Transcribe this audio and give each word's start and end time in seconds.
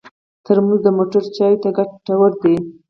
ترموز 0.45 0.79
د 0.83 0.87
موټر 0.97 1.23
چایو 1.35 1.61
ته 1.63 1.69
ګټور 1.77 2.31
دی. 2.41 2.55